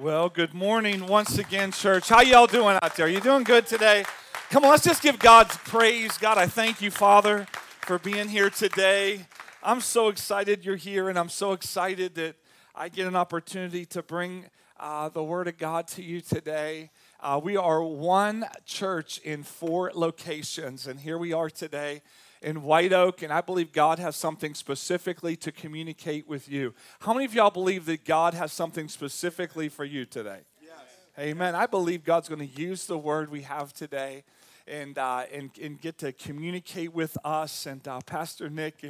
[0.00, 2.08] Well, good morning once again, church.
[2.08, 3.06] How y'all doing out there?
[3.06, 4.06] You doing good today?
[4.48, 6.16] Come on, let's just give God praise.
[6.16, 7.46] God, I thank you, Father,
[7.82, 9.26] for being here today.
[9.62, 12.36] I'm so excited you're here, and I'm so excited that
[12.74, 14.46] I get an opportunity to bring
[14.78, 16.88] uh, the Word of God to you today.
[17.20, 22.00] Uh, we are one church in four locations, and here we are today
[22.42, 26.74] in White Oak, and I believe God has something specifically to communicate with you.
[27.00, 30.40] How many of y'all believe that God has something specifically for you today?
[30.62, 30.72] Yes.
[31.18, 31.54] Amen.
[31.54, 34.24] I believe God's going to use the word we have today
[34.66, 37.66] and, uh, and, and get to communicate with us.
[37.66, 38.84] And uh, Pastor Nick,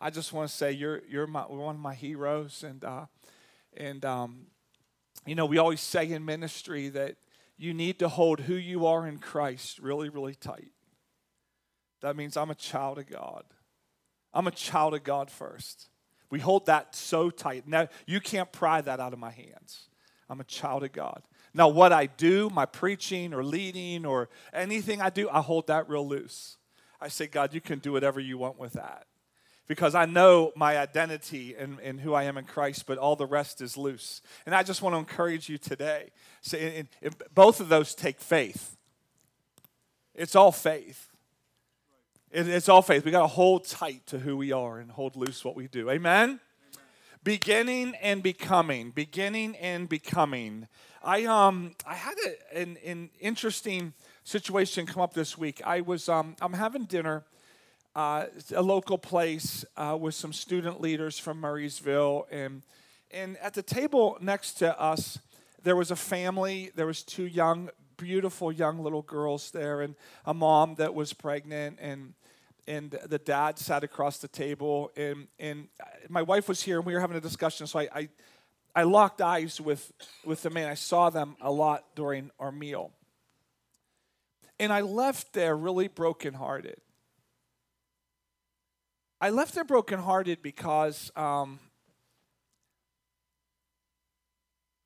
[0.00, 2.62] I just want to say you're, you're my, one of my heroes.
[2.62, 3.06] And, uh,
[3.74, 4.46] and um,
[5.24, 7.16] you know, we always say in ministry that
[7.56, 10.71] you need to hold who you are in Christ really, really tight.
[12.02, 13.44] That means I'm a child of God.
[14.34, 15.88] I'm a child of God first.
[16.30, 17.68] We hold that so tight.
[17.68, 19.88] Now, you can't pry that out of my hands.
[20.28, 21.22] I'm a child of God.
[21.52, 25.88] Now, what I do, my preaching or leading or anything I do, I hold that
[25.88, 26.56] real loose.
[27.00, 29.06] I say, God, you can do whatever you want with that.
[29.68, 33.26] Because I know my identity and, and who I am in Christ, but all the
[33.26, 34.22] rest is loose.
[34.46, 36.10] And I just want to encourage you today.
[36.40, 38.76] So, in, in, both of those take faith.
[40.14, 41.11] It's all faith.
[42.32, 43.04] It, it's all faith.
[43.04, 45.90] We got to hold tight to who we are and hold loose what we do.
[45.90, 46.30] Amen?
[46.30, 46.40] Amen?
[47.22, 48.90] Beginning and becoming.
[48.90, 50.66] Beginning and becoming.
[51.04, 53.92] I um I had a, an, an interesting
[54.24, 55.60] situation come up this week.
[55.64, 57.24] I was um I'm having dinner.
[57.94, 62.62] Uh, a local place uh, with some student leaders from Murrysville, and
[63.10, 65.18] and at the table next to us,
[65.62, 66.70] there was a family.
[66.74, 69.94] There was two young, beautiful young little girls there, and
[70.24, 72.14] a mom that was pregnant, and
[72.66, 75.68] and the dad sat across the table and, and
[76.08, 78.08] my wife was here and we were having a discussion so I, I,
[78.74, 79.92] I locked eyes with,
[80.24, 80.68] with the man.
[80.68, 82.92] I saw them a lot during our meal.
[84.58, 86.76] And i left there really brokenhearted.
[89.20, 91.58] I left there brokenhearted because um,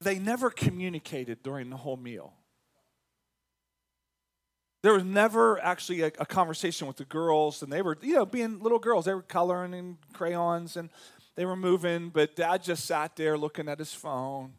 [0.01, 2.35] they never communicated during the whole meal
[4.83, 8.27] there was never actually a, a, conversation with the girls, and they were, you know,
[8.27, 9.07] being little girls.
[9.07, 10.91] They were coloring in crayons and
[11.35, 14.53] they were moving, but dad just sat there looking at his phone.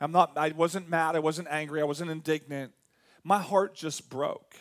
[0.00, 2.72] I'm not, I wasn't mad, I wasn't angry, I wasn't indignant.
[3.22, 4.56] My heart just broke.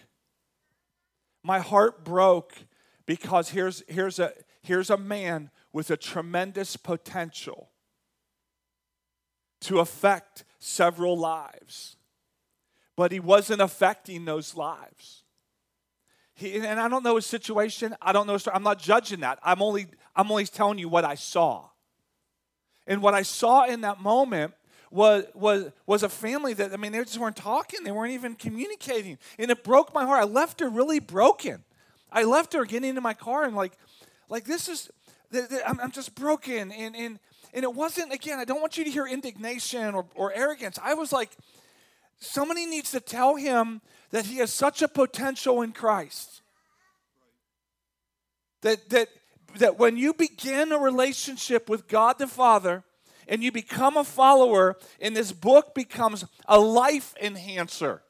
[1.43, 2.53] My heart broke
[3.07, 7.69] because here's, here's, a, here's a man with a tremendous potential
[9.61, 11.97] to affect several lives
[12.95, 15.23] but he wasn't affecting those lives.
[16.33, 17.95] He, and I don't know his situation.
[18.01, 18.33] I don't know.
[18.33, 19.39] His, I'm not judging that.
[19.43, 21.65] I'm only, I'm only telling you what I saw.
[22.87, 24.53] And what I saw in that moment
[24.89, 27.83] was, was, was a family that, I mean, they just weren't talking.
[27.83, 29.17] They weren't even communicating.
[29.37, 30.21] And it broke my heart.
[30.21, 31.63] I left her really broken.
[32.11, 33.73] I left her getting into my car and like,
[34.27, 34.89] like this is,
[35.65, 36.71] I'm, just broken.
[36.71, 37.19] And, and,
[37.53, 40.77] and it wasn't, again, I don't want you to hear indignation or, or arrogance.
[40.83, 41.31] I was like,
[42.21, 46.41] Somebody needs to tell him that he has such a potential in Christ.
[48.61, 49.09] That, that,
[49.57, 52.83] that when you begin a relationship with God the Father
[53.27, 58.03] and you become a follower, and this book becomes a life enhancer,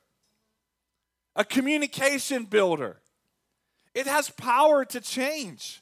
[1.33, 2.97] a communication builder,
[3.93, 5.81] it has power to change.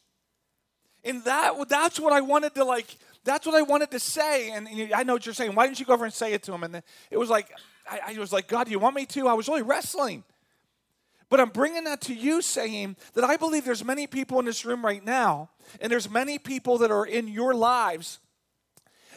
[1.03, 4.51] And that, that's what I wanted to like, that's what I wanted to say.
[4.51, 5.55] And I know what you're saying.
[5.55, 6.63] Why didn't you go over and say it to him?
[6.63, 7.49] And then it was like,
[7.89, 9.27] I, I was like, God, do you want me to?
[9.27, 10.23] I was really wrestling.
[11.29, 14.65] But I'm bringing that to you saying that I believe there's many people in this
[14.65, 18.19] room right now, and there's many people that are in your lives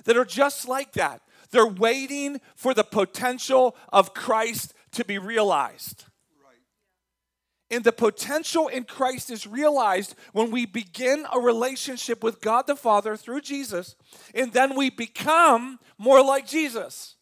[0.05, 1.23] that are just like that.
[1.51, 6.05] They're waiting for the potential of Christ to be realized.
[7.71, 12.77] And the potential in Christ is realized when we begin a relationship with God the
[12.77, 13.97] Father through Jesus,
[14.35, 17.17] and then we become more like Jesus.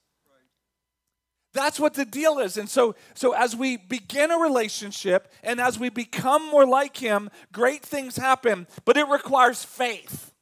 [1.52, 2.56] That's what the deal is.
[2.56, 7.28] And so, so as we begin a relationship and as we become more like him,
[7.52, 10.32] great things happen, but it requires faith.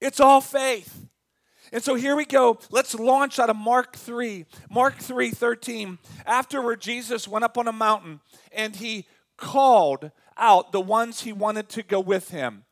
[0.00, 1.06] It's all faith.
[1.72, 2.58] And so here we go.
[2.70, 4.46] Let's launch out of Mark 3.
[4.70, 5.98] Mark 3 13.
[6.24, 8.20] Afterward, Jesus went up on a mountain
[8.52, 12.64] and he called out the ones he wanted to go with him.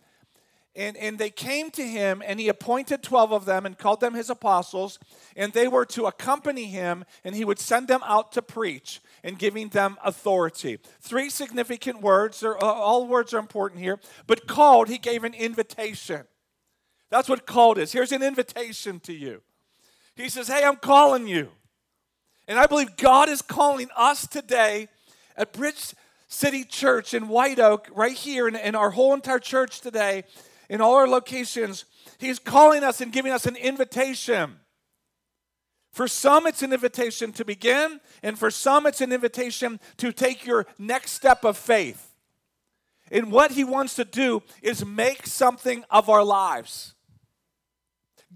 [0.76, 4.15] And, and they came to him, and he appointed 12 of them and called them
[4.15, 4.99] his apostles,
[5.37, 9.38] and they were to accompany him, and he would send them out to preach and
[9.38, 10.81] giving them authority.
[11.00, 16.25] Three significant words, uh, all words are important here, but called, he gave an invitation.
[17.09, 17.93] That's what called is.
[17.93, 19.43] Here's an invitation to you.
[20.17, 21.50] He says, Hey, I'm calling you.
[22.49, 24.88] And I believe God is calling us today
[25.37, 25.94] at Bridge
[26.26, 30.25] City Church in White Oak, right here, in, in our whole entire church today,
[30.75, 31.85] in all our locations.
[32.19, 34.56] He's calling us and giving us an invitation.
[35.93, 40.44] For some, it's an invitation to begin, and for some, it's an invitation to take
[40.44, 42.11] your next step of faith.
[43.12, 46.94] And what he wants to do is make something of our lives.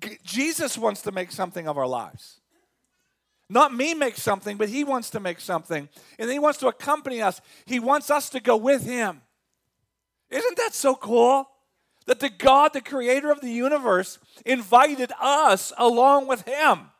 [0.00, 2.40] G- Jesus wants to make something of our lives.
[3.50, 5.88] Not me make something, but he wants to make something.
[6.20, 7.40] And he wants to accompany us.
[7.67, 9.23] He wants us to go with him.
[10.31, 11.49] Isn't that so cool?
[12.08, 16.90] That the God, the creator of the universe, invited us along with him.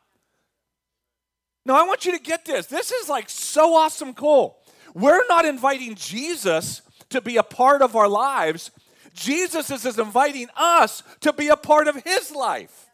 [1.65, 2.67] Now, I want you to get this.
[2.67, 4.59] This is like so awesome cool.
[4.93, 8.69] We're not inviting Jesus to be a part of our lives,
[9.15, 12.87] Jesus is inviting us to be a part of his life.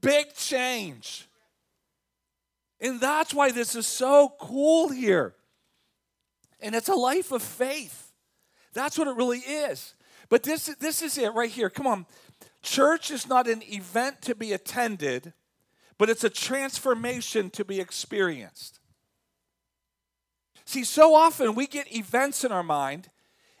[0.00, 1.28] Big change.
[2.80, 5.34] And that's why this is so cool here.
[6.58, 8.12] And it's a life of faith.
[8.72, 9.94] That's what it really is.
[10.30, 11.68] But this, this is it right here.
[11.68, 12.06] Come on.
[12.62, 15.34] Church is not an event to be attended,
[15.98, 18.78] but it's a transformation to be experienced.
[20.64, 23.08] See, so often we get events in our mind,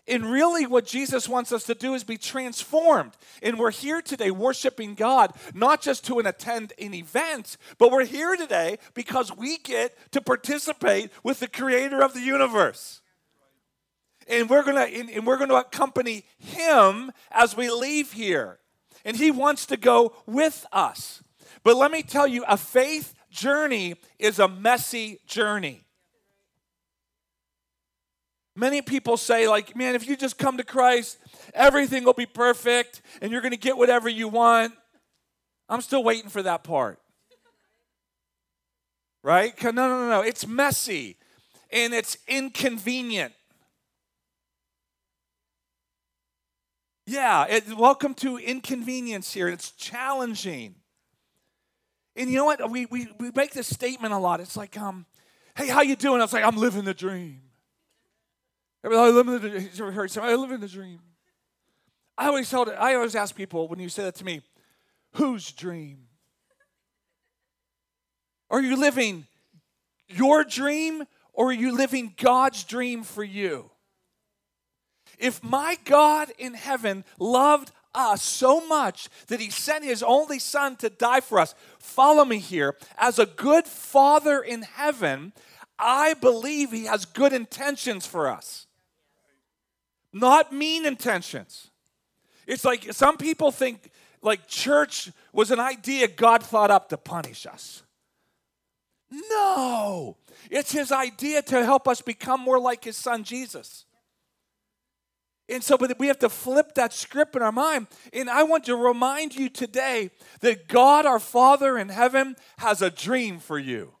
[0.06, 3.12] and really, what Jesus wants us to do is be transformed.
[3.42, 8.34] And we're here today worshiping God, not just to attend an event, but we're here
[8.34, 12.99] today because we get to participate with the creator of the universe.
[14.30, 18.58] And we're gonna and we're gonna accompany him as we leave here.
[19.04, 21.22] And he wants to go with us.
[21.62, 25.84] But let me tell you, a faith journey is a messy journey.
[28.56, 31.18] Many people say, like, man, if you just come to Christ,
[31.54, 34.74] everything will be perfect and you're going to get whatever you want.
[35.68, 36.98] I'm still waiting for that part.
[39.22, 39.54] Right?
[39.62, 40.20] No, no, no, no.
[40.20, 41.16] It's messy
[41.72, 43.32] and it's inconvenient.
[47.10, 49.48] Yeah, it, welcome to inconvenience here.
[49.48, 50.76] It's challenging.
[52.14, 52.70] And you know what?
[52.70, 54.38] We, we, we make this statement a lot.
[54.38, 55.06] It's like, um,
[55.56, 56.20] hey, how you doing?
[56.20, 57.40] I was like, I'm living the dream.
[58.84, 61.00] I live in the, ever heard I live in the dream.
[62.16, 64.42] I always tell I always ask people when you say that to me,
[65.14, 66.06] whose dream?
[68.50, 69.26] Are you living
[70.06, 71.02] your dream
[71.32, 73.69] or are you living God's dream for you?
[75.20, 80.76] If my God in heaven loved us so much that he sent his only son
[80.76, 82.76] to die for us, follow me here.
[82.96, 85.32] As a good father in heaven,
[85.78, 88.66] I believe he has good intentions for us
[90.12, 91.70] not mean intentions.
[92.46, 93.90] It's like some people think
[94.22, 97.82] like church was an idea God thought up to punish us.
[99.10, 100.16] No,
[100.50, 103.84] it's his idea to help us become more like his son Jesus.
[105.50, 107.88] And so, but we have to flip that script in our mind.
[108.12, 110.10] And I want to remind you today
[110.40, 113.94] that God, our Father in heaven, has a dream for you.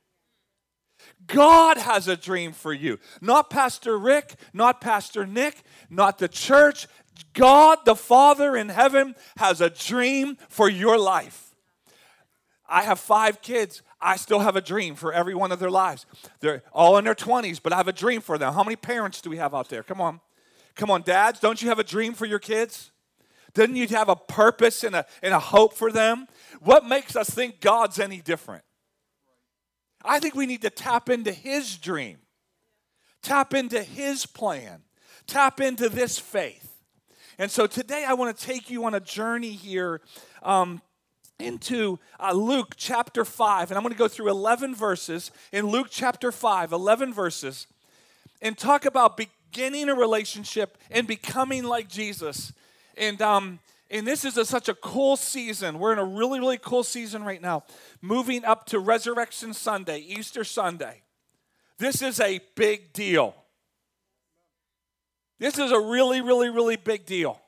[1.26, 2.98] God has a dream for you.
[3.20, 6.86] Not Pastor Rick, not Pastor Nick, not the church.
[7.32, 11.54] God, the Father in heaven, has a dream for your life.
[12.68, 13.82] I have five kids.
[14.00, 16.06] I still have a dream for every one of their lives.
[16.40, 18.54] They're all in their 20s, but I have a dream for them.
[18.54, 19.82] How many parents do we have out there?
[19.82, 20.20] Come on.
[20.74, 22.90] Come on, dads, don't you have a dream for your kids?
[23.54, 26.26] Didn't you have a purpose and a, and a hope for them?
[26.60, 28.64] What makes us think God's any different?
[30.04, 32.18] I think we need to tap into His dream,
[33.22, 34.82] tap into His plan,
[35.26, 36.70] tap into this faith.
[37.38, 40.00] And so today I want to take you on a journey here
[40.42, 40.82] um,
[41.38, 43.70] into uh, Luke chapter 5.
[43.70, 47.66] And I'm going to go through 11 verses in Luke chapter 5, 11 verses,
[48.42, 49.16] and talk about
[49.50, 52.52] beginning a relationship and becoming like Jesus.
[52.96, 53.58] And um,
[53.90, 55.80] and this is a, such a cool season.
[55.80, 57.64] We're in a really, really cool season right now,
[58.00, 61.02] moving up to Resurrection Sunday, Easter Sunday.
[61.78, 63.34] This is a big deal.
[65.40, 67.40] This is a really, really, really big deal.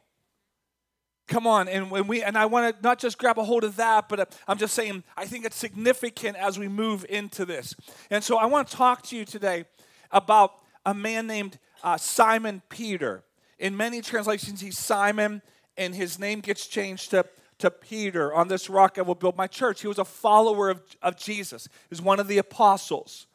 [1.28, 3.76] Come on, and when we and I want to not just grab a hold of
[3.76, 7.76] that, but I'm just saying I think it's significant as we move into this.
[8.11, 9.64] And so I want to talk to you today
[10.11, 10.54] about
[10.85, 13.24] a man named uh, Simon Peter.
[13.58, 15.42] In many translations, he's Simon
[15.76, 17.24] and his name gets changed to,
[17.58, 18.32] to Peter.
[18.34, 19.82] On this rock I will build my church.
[19.82, 23.26] He was a follower of, of Jesus, he was one of the apostles.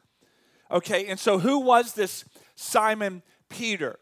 [0.69, 2.25] Okay, and so who was this
[2.55, 3.99] Simon Peter?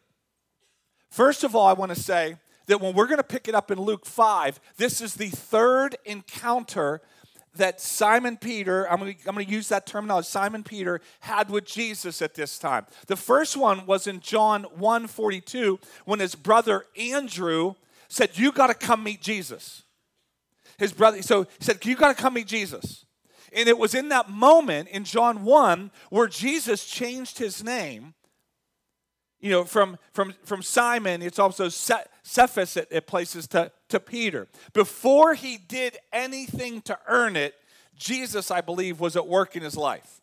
[1.11, 3.69] First of all, I want to say that when we're going to pick it up
[3.69, 7.01] in Luke 5, this is the third encounter
[7.55, 12.35] that Simon Peter, I'm going, to, use that terminology, Simon Peter had with Jesus at
[12.35, 12.85] this time.
[13.07, 17.75] The first one was in John 1:42 when his brother Andrew
[18.07, 19.83] said, You got to come meet Jesus.
[20.77, 23.05] His brother, so he said, You got to come meet Jesus.
[23.53, 28.13] And it was in that moment in John 1 where Jesus changed his name.
[29.45, 34.47] You know, from, from, from Simon, it's also Cephas at, at places to, to Peter.
[34.73, 37.53] Before he did anything to earn it,
[37.95, 40.19] Jesus, I believe, was at work in his life.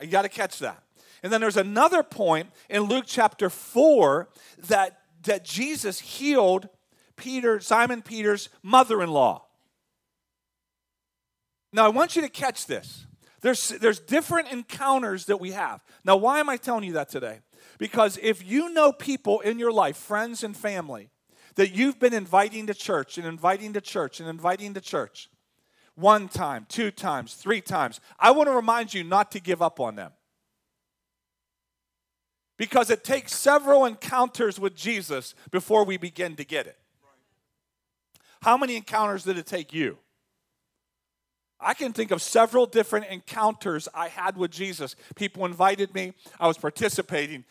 [0.00, 0.82] You got to catch that.
[1.22, 4.30] And then there's another point in Luke chapter 4
[4.68, 6.70] that, that Jesus healed
[7.16, 9.44] Peter, Simon Peter's mother in law.
[11.74, 13.04] Now, I want you to catch this.
[13.42, 15.84] There's, there's different encounters that we have.
[16.06, 17.40] Now, why am I telling you that today?
[17.76, 21.10] Because if you know people in your life, friends and family,
[21.56, 25.28] that you've been inviting to church and inviting to church and inviting to church
[25.96, 29.80] one time, two times, three times, I want to remind you not to give up
[29.80, 30.12] on them.
[32.56, 36.78] Because it takes several encounters with Jesus before we begin to get it.
[38.42, 39.98] How many encounters did it take you?
[41.60, 44.94] I can think of several different encounters I had with Jesus.
[45.16, 47.44] People invited me, I was participating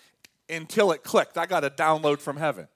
[0.49, 1.37] until it clicked.
[1.37, 2.67] I got a download from heaven.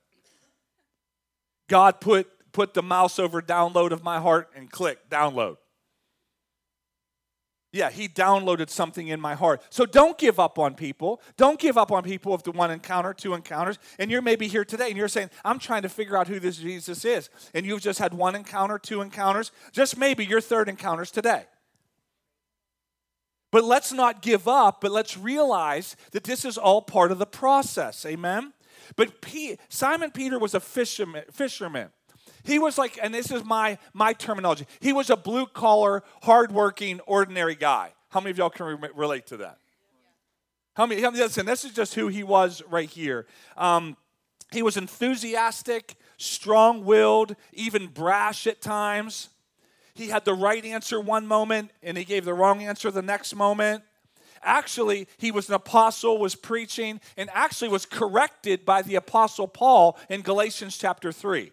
[1.67, 5.57] God put, put the mouse over download of my heart and click download.
[7.73, 9.61] Yeah, he downloaded something in my heart.
[9.69, 11.21] So don't give up on people.
[11.37, 13.79] Don't give up on people of the one encounter, two encounters.
[13.97, 16.57] And you're maybe here today and you're saying, I'm trying to figure out who this
[16.57, 17.29] Jesus is.
[17.53, 19.53] And you've just had one encounter, two encounters.
[19.71, 21.45] Just maybe your third encounters today.
[23.51, 27.25] But let's not give up, but let's realize that this is all part of the
[27.25, 28.05] process.
[28.05, 28.53] Amen?
[28.97, 31.23] But P- Simon Peter was a fisherman.
[31.31, 31.89] fisherman.
[32.43, 36.99] He was like, and this is my, my terminology, he was a blue collar, hardworking,
[37.01, 37.93] ordinary guy.
[38.09, 39.57] How many of y'all can re- relate to that?
[40.73, 43.25] How many, listen, this is just who he was right here.
[43.57, 43.97] Um,
[44.51, 49.29] he was enthusiastic, strong willed, even brash at times.
[49.93, 53.35] He had the right answer one moment and he gave the wrong answer the next
[53.35, 53.83] moment.
[54.43, 59.99] Actually, he was an apostle, was preaching, and actually was corrected by the apostle Paul
[60.09, 61.51] in Galatians chapter 3.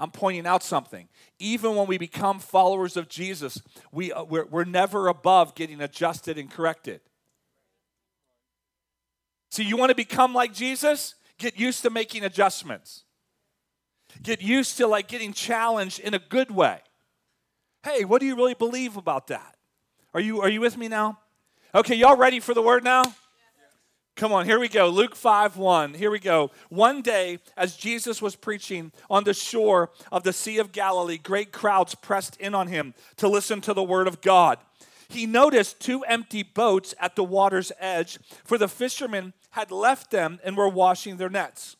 [0.00, 1.08] I'm pointing out something.
[1.38, 3.60] Even when we become followers of Jesus,
[3.92, 7.02] we, uh, we're, we're never above getting adjusted and corrected.
[9.50, 11.16] See, you want to become like Jesus?
[11.38, 13.04] Get used to making adjustments.
[14.22, 16.80] Get used to like getting challenged in a good way.
[17.82, 19.56] Hey, what do you really believe about that?
[20.14, 21.18] Are you are you with me now?
[21.74, 23.14] Okay, y'all ready for the word now?
[24.20, 24.90] Come on, here we go.
[24.90, 25.94] Luke 5 1.
[25.94, 26.50] Here we go.
[26.68, 31.52] One day, as Jesus was preaching on the shore of the Sea of Galilee, great
[31.52, 34.58] crowds pressed in on him to listen to the word of God.
[35.08, 40.38] He noticed two empty boats at the water's edge, for the fishermen had left them
[40.44, 41.76] and were washing their nets.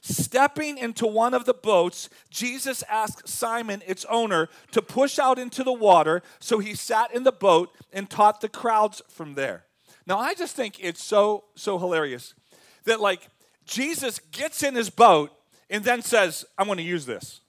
[0.00, 5.62] Stepping into one of the boats, Jesus asked Simon, its owner, to push out into
[5.62, 9.65] the water, so he sat in the boat and taught the crowds from there.
[10.06, 12.34] Now, I just think it's so, so hilarious
[12.84, 13.28] that, like,
[13.64, 15.32] Jesus gets in his boat
[15.68, 17.40] and then says, I'm going to use this.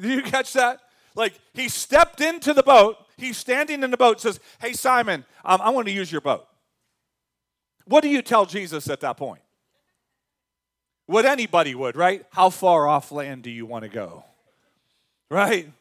[0.00, 0.80] Did you catch that?
[1.14, 5.60] Like, he stepped into the boat, he's standing in the boat, says, Hey, Simon, um,
[5.60, 6.46] I want to use your boat.
[7.86, 9.40] What do you tell Jesus at that point?
[11.06, 12.24] What anybody would, right?
[12.30, 14.24] How far off land do you want to go?
[15.30, 15.72] Right?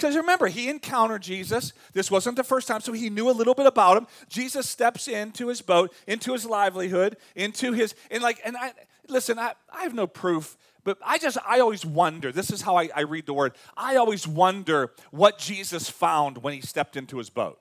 [0.00, 1.74] Because remember, he encountered Jesus.
[1.92, 4.06] This wasn't the first time, so he knew a little bit about him.
[4.30, 8.72] Jesus steps into his boat, into his livelihood, into his, and like, and I,
[9.10, 12.76] listen, I, I have no proof, but I just, I always wonder, this is how
[12.78, 13.52] I, I read the word.
[13.76, 17.60] I always wonder what Jesus found when he stepped into his boat.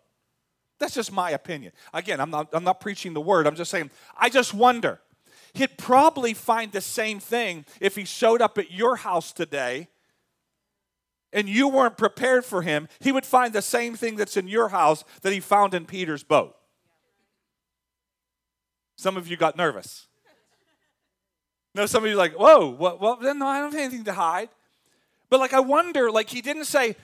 [0.79, 1.73] That's just my opinion.
[1.93, 5.01] Again, I'm not, I'm not preaching the word, I'm just saying, I just wonder.
[5.51, 9.89] He'd probably find the same thing if he showed up at your house today
[11.31, 14.69] and you weren't prepared for him, he would find the same thing that's in your
[14.69, 16.55] house that he found in Peter's boat.
[18.95, 20.07] Some of you got nervous.
[21.75, 24.13] No, some of you like, whoa, what, well, then no, I don't have anything to
[24.13, 24.49] hide.
[25.29, 26.95] But like, I wonder, like, he didn't say,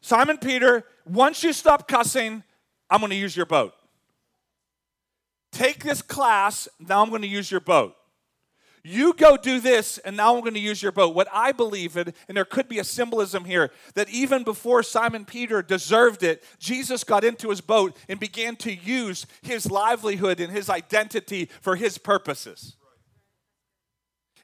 [0.00, 2.42] Simon Peter, once you stop cussing,
[2.88, 3.74] I'm going to use your boat.
[5.52, 7.94] Take this class, now I'm going to use your boat.
[8.88, 11.12] You go do this, and now I'm going to use your boat.
[11.12, 15.24] What I believe in, and there could be a symbolism here, that even before Simon
[15.24, 20.52] Peter deserved it, Jesus got into his boat and began to use his livelihood and
[20.52, 22.76] his identity for his purposes.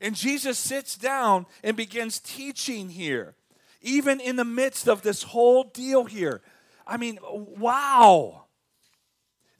[0.01, 3.37] And Jesus sits down and begins teaching here.
[3.83, 6.41] even in the midst of this whole deal here.
[6.87, 8.42] I mean, wow.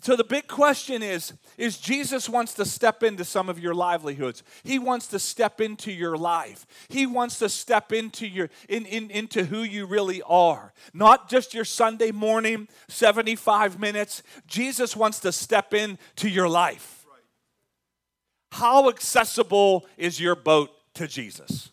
[0.03, 4.43] So the big question is is Jesus wants to step into some of your livelihoods.
[4.65, 6.67] He wants to step into your life.
[6.89, 10.73] He wants to step into your in, in into who you really are.
[10.93, 14.25] Not just your Sunday morning 75 minutes.
[14.49, 17.07] Jesus wants to step into your life.
[18.51, 21.71] How accessible is your boat to Jesus?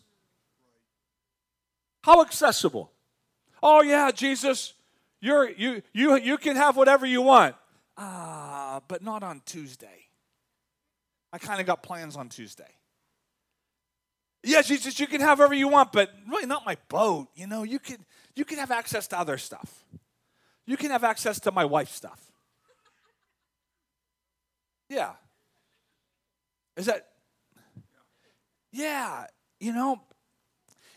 [2.02, 2.92] How accessible?
[3.60, 4.74] Oh yeah, Jesus,
[5.20, 7.56] you're you you you can have whatever you want.
[7.96, 10.08] Ah, but not on Tuesday.
[11.32, 12.68] I kind of got plans on Tuesday.
[14.42, 17.28] Yeah, Jesus, you can have whatever you want, but really not my boat.
[17.34, 17.98] You know, you can
[18.34, 19.84] you can have access to other stuff.
[20.66, 22.32] You can have access to my wife's stuff.
[24.88, 25.12] Yeah.
[26.76, 27.08] Is that
[28.72, 29.26] Yeah,
[29.58, 30.00] you know,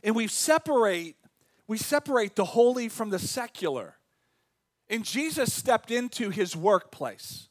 [0.04, 1.18] and we separate
[1.68, 3.96] we separate the holy from the secular.
[4.94, 7.48] And Jesus stepped into his workplace.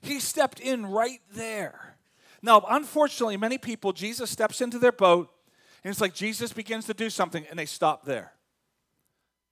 [0.00, 1.98] He stepped in right there.
[2.40, 5.30] Now, unfortunately, many people, Jesus steps into their boat,
[5.84, 8.32] and it's like Jesus begins to do something, and they stop there.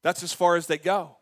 [0.00, 1.18] That's as far as they go.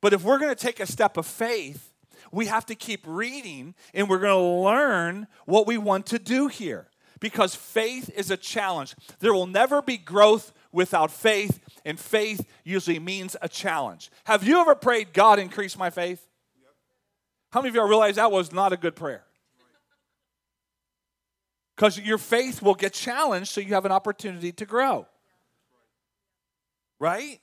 [0.00, 1.94] But if we're going to take a step of faith,
[2.32, 6.48] we have to keep reading, and we're going to learn what we want to do
[6.48, 6.88] here.
[7.20, 8.96] Because faith is a challenge.
[9.20, 14.10] There will never be growth without faith, and faith usually means a challenge.
[14.24, 16.26] Have you ever prayed, God, increase my faith?
[17.52, 19.24] How many of y'all realize that was not a good prayer?
[21.76, 25.06] Because your faith will get challenged so you have an opportunity to grow.
[26.98, 27.40] Right?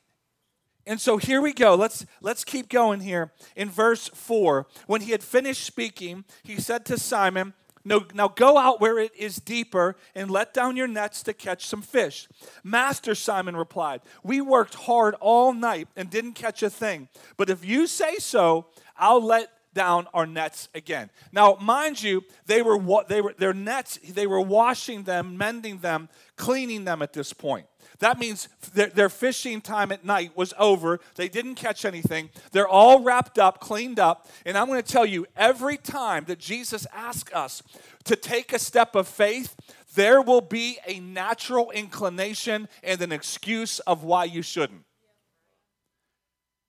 [0.88, 1.76] And so here we go.
[1.76, 3.32] Let's let's keep going here.
[3.56, 7.54] In verse 4, when he had finished speaking, he said to Simon,
[7.86, 11.66] no, now go out where it is deeper and let down your nets to catch
[11.66, 12.28] some fish.
[12.64, 17.08] Master, Simon replied, We worked hard all night and didn't catch a thing.
[17.38, 18.68] But if you say so,
[18.98, 21.10] I'll let down our nets again.
[21.32, 25.80] Now, mind you, they were what they were their nets, they were washing them, mending
[25.80, 27.66] them, cleaning them at this point.
[28.00, 31.00] That means their, their, fishing time at night was over.
[31.16, 32.30] They didn't catch anything.
[32.52, 34.28] They're all wrapped up, cleaned up.
[34.46, 37.62] And I'm going to tell you every time that Jesus asks us
[38.06, 39.56] to take a step of faith,
[39.96, 44.84] there will be a natural inclination and an excuse of why you shouldn't.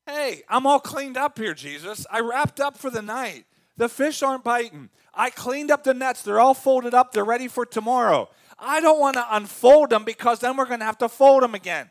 [0.07, 2.07] Hey, I'm all cleaned up here, Jesus.
[2.11, 3.45] I wrapped up for the night.
[3.77, 4.91] The fish aren't biting.
[5.15, 6.23] I cleaned up the nets.
[6.23, 7.13] They're all folded up.
[7.13, 8.29] They're ready for tomorrow.
[8.59, 11.55] I don't want to unfold them because then we're going to have to fold them
[11.55, 11.89] again.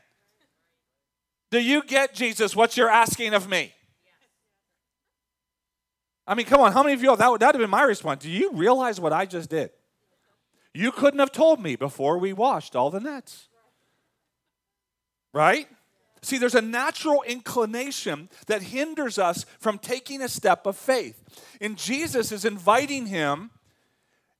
[1.51, 3.73] Do you get, Jesus, what you're asking of me?
[6.27, 7.81] I mean, come on, how many of you, that would, that would have been my
[7.81, 8.21] response.
[8.21, 9.71] Do you realize what I just did?
[10.75, 13.47] You couldn't have told me before we washed all the nets.
[15.33, 15.67] Right?
[16.21, 21.23] See, there's a natural inclination that hinders us from taking a step of faith.
[21.62, 23.51] And Jesus is inviting him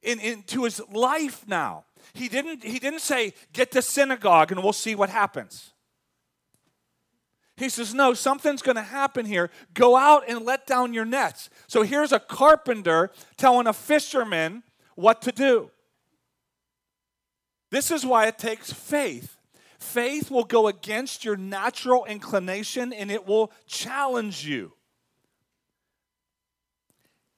[0.02, 1.86] in, into his life now.
[2.14, 5.72] He didn't, he didn't say, get to synagogue and we'll see what happens.
[7.60, 9.50] He says, No, something's going to happen here.
[9.74, 11.50] Go out and let down your nets.
[11.68, 14.64] So here's a carpenter telling a fisherman
[14.96, 15.70] what to do.
[17.70, 19.39] This is why it takes faith.
[19.80, 24.74] Faith will go against your natural inclination and it will challenge you.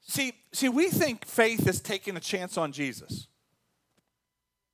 [0.01, 3.27] See, see, we think faith is taking a chance on Jesus.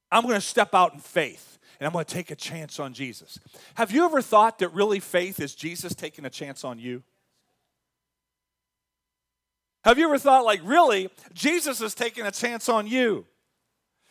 [0.09, 2.93] I'm going to step out in faith and I'm going to take a chance on
[2.93, 3.37] Jesus.
[3.75, 7.03] Have you ever thought that really faith is Jesus taking a chance on you?
[9.83, 13.25] Have you ever thought, like, really, Jesus is taking a chance on you?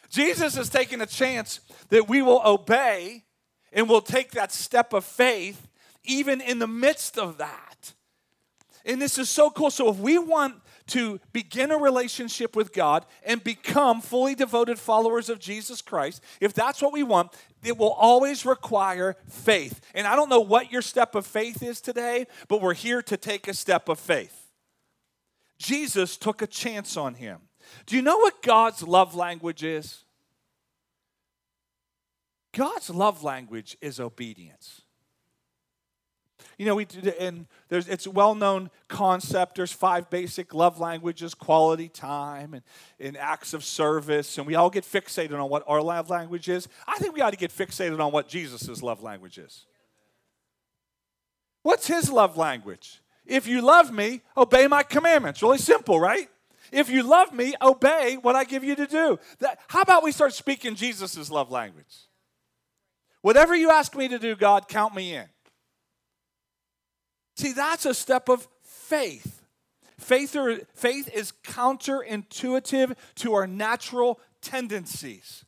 [0.08, 3.24] Jesus is taking a chance that we will obey
[3.76, 5.68] and we'll take that step of faith
[6.02, 7.92] even in the midst of that.
[8.84, 9.70] And this is so cool.
[9.70, 10.54] So, if we want
[10.88, 16.54] to begin a relationship with God and become fully devoted followers of Jesus Christ, if
[16.54, 17.32] that's what we want,
[17.64, 19.80] it will always require faith.
[19.92, 23.16] And I don't know what your step of faith is today, but we're here to
[23.16, 24.52] take a step of faith.
[25.58, 27.40] Jesus took a chance on him.
[27.86, 30.05] Do you know what God's love language is?
[32.56, 34.80] God's love language is obedience.
[36.56, 36.86] You know, we
[37.20, 39.56] and there's it's a well-known concept.
[39.56, 42.62] There's five basic love languages: quality time and,
[42.98, 44.38] and acts of service.
[44.38, 46.66] And we all get fixated on what our love language is.
[46.86, 49.66] I think we ought to get fixated on what Jesus' love language is.
[51.62, 53.02] What's his love language?
[53.26, 55.42] If you love me, obey my commandments.
[55.42, 56.30] Really simple, right?
[56.72, 59.18] If you love me, obey what I give you to do.
[59.40, 62.06] That, how about we start speaking Jesus' love language?
[63.26, 65.24] Whatever you ask me to do, God, count me in.
[67.34, 69.42] See, that's a step of faith.
[69.98, 75.44] Faith, or, faith is counterintuitive to our natural tendencies.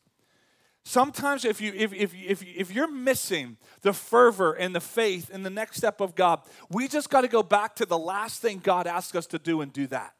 [0.83, 5.45] Sometimes, if, you, if, if, if, if you're missing the fervor and the faith in
[5.45, 8.59] the next step of God, we just got to go back to the last thing
[8.59, 10.15] God asked us to do and do that.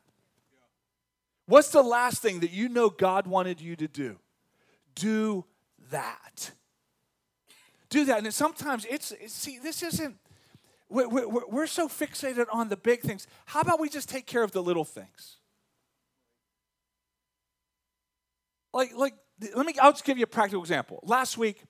[1.47, 4.21] What's the last thing that you know God wanted you to do?
[4.95, 5.45] Do
[5.91, 6.53] that.
[7.91, 8.23] Do that.
[8.23, 10.17] And sometimes it's, see, this isn't,
[10.89, 13.27] we're, we're, we're so fixated on the big things.
[13.47, 15.37] How about we just take care of the little things?
[18.73, 19.15] Like, like,
[19.55, 21.01] let me, I'll just give you a practical example.
[21.03, 21.63] Last week,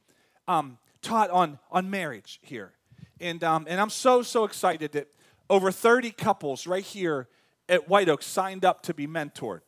[0.46, 2.72] um, taught on, on marriage here.
[3.20, 5.08] And, um, and I'm so, so excited that
[5.50, 7.28] over 30 couples right here
[7.68, 9.60] at White Oak signed up to be mentored.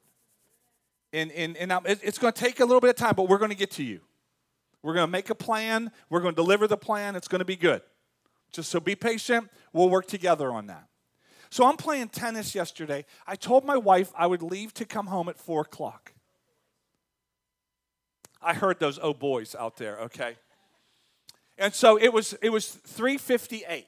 [1.12, 3.50] And, and, and it's going to take a little bit of time, but we're going
[3.50, 4.00] to get to you.
[4.82, 5.90] We're going to make a plan.
[6.08, 7.16] We're going to deliver the plan.
[7.16, 7.82] It's going to be good.
[8.52, 9.50] Just so be patient.
[9.72, 10.86] We'll work together on that.
[11.50, 13.04] So I'm playing tennis yesterday.
[13.26, 16.12] I told my wife I would leave to come home at 4 o'clock.
[18.40, 20.36] I heard those oh boys out there, okay?
[21.58, 23.86] And so it was it was 358.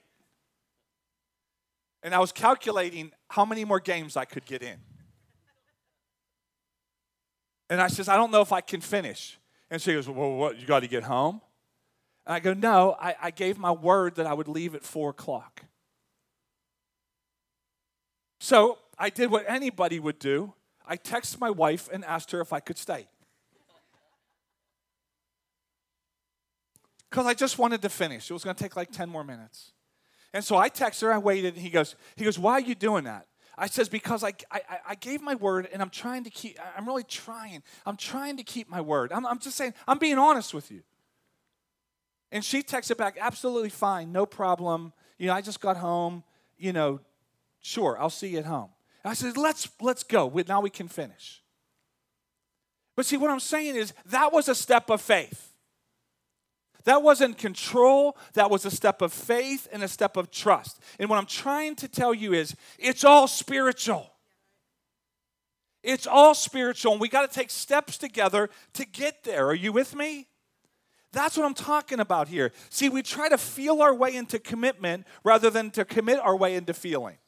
[2.03, 4.77] And I was calculating how many more games I could get in.
[7.71, 9.39] And I says, I don't know if I can finish.
[9.73, 10.61] And she goes, Well, what?
[10.61, 11.41] You got to get home?
[12.27, 15.09] And I go, No, I, I gave my word that I would leave at four
[15.09, 15.63] o'clock.
[18.39, 20.53] So I did what anybody would do.
[20.87, 23.09] I texted my wife and asked her if I could stay.
[27.09, 28.31] Because I just wanted to finish.
[28.31, 29.73] It was going to take like 10 more minutes.
[30.35, 32.75] And so I text her, I waited, and he goes, he goes, Why are you
[32.75, 33.27] doing that?
[33.57, 36.87] I says, because I, I, I gave my word and I'm trying to keep, I'm
[36.87, 37.63] really trying.
[37.85, 39.13] I'm trying to keep my word.
[39.13, 40.83] I'm, I'm just saying, I'm being honest with you.
[42.31, 44.95] And she texted back, absolutely fine, no problem.
[45.19, 46.25] You know, I just got home,
[46.57, 47.01] you know,
[47.61, 48.71] sure, I'll see you at home.
[49.05, 50.33] And I said, let's, let's go.
[50.49, 51.43] Now we can finish.
[52.97, 55.52] But see, what I'm saying is that was a step of faith.
[56.85, 60.81] That wasn't control, that was a step of faith and a step of trust.
[60.99, 64.09] And what I'm trying to tell you is it's all spiritual.
[65.83, 69.47] It's all spiritual, and we got to take steps together to get there.
[69.49, 70.29] Are you with me?
[71.13, 72.53] That's what I'm talking about here.
[72.71, 76.55] See, we try to feel our way into commitment rather than to commit our way
[76.55, 77.19] into feeling.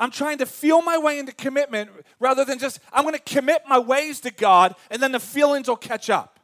[0.00, 3.62] I'm trying to feel my way into commitment rather than just, I'm going to commit
[3.68, 6.40] my ways to God and then the feelings will catch up.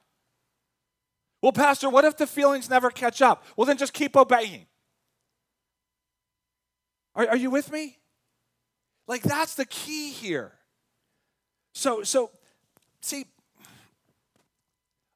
[1.41, 3.45] Well, Pastor, what if the feelings never catch up?
[3.57, 4.67] Well, then just keep obeying.
[7.15, 7.97] Are, are you with me?
[9.09, 10.53] Like, that's the key here.
[11.73, 12.31] So, so,
[13.01, 13.25] see,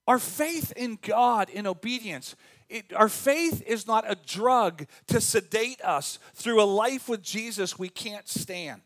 [0.06, 2.36] our faith in God in obedience
[2.70, 7.78] it, our faith is not a drug to sedate us through a life with Jesus
[7.78, 8.80] we can't stand.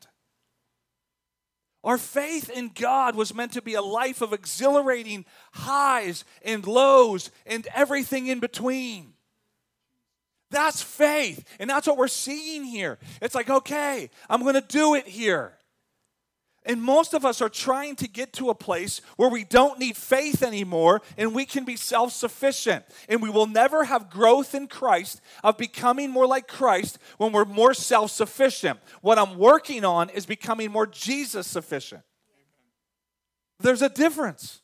[1.84, 7.30] Our faith in God was meant to be a life of exhilarating highs and lows
[7.44, 9.12] and everything in between.
[10.50, 11.44] That's faith.
[11.60, 12.98] And that's what we're seeing here.
[13.20, 15.58] It's like, okay, I'm going to do it here.
[16.66, 19.96] And most of us are trying to get to a place where we don't need
[19.96, 22.84] faith anymore and we can be self sufficient.
[23.08, 27.44] And we will never have growth in Christ of becoming more like Christ when we're
[27.44, 28.80] more self sufficient.
[29.02, 32.02] What I'm working on is becoming more Jesus sufficient.
[33.60, 34.62] There's a difference.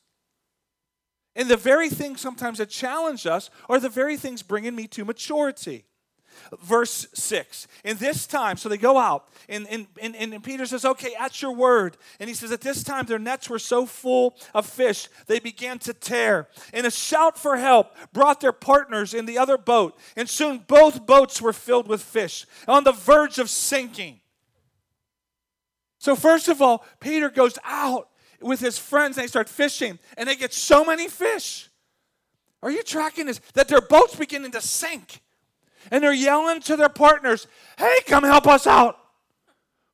[1.37, 5.05] And the very things sometimes that challenge us are the very things bringing me to
[5.05, 5.85] maturity
[6.63, 7.67] verse 6.
[7.85, 11.41] In this time, so they go out, and, and, and, and Peter says, Okay, at
[11.43, 11.97] your word.
[12.19, 15.79] And he says, At this time, their nets were so full of fish, they began
[15.81, 16.49] to tear.
[16.73, 21.07] And a shout for help brought their partners in the other boat, and soon both
[21.07, 24.21] boats were filled with fish, on the verge of sinking.
[25.99, 28.09] So, first of all, Peter goes out
[28.41, 31.69] with his friends, and they start fishing, and they get so many fish.
[32.63, 33.41] Are you tracking this?
[33.55, 35.21] That their boat's beginning to sink
[35.91, 37.47] and they're yelling to their partners,
[37.79, 38.97] Hey, come help us out.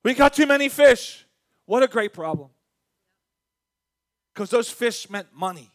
[0.03, 1.25] We got too many fish.
[1.65, 2.49] What a great problem.
[4.33, 5.71] Because those fish meant money.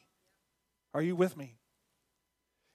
[0.95, 1.57] Are you with me?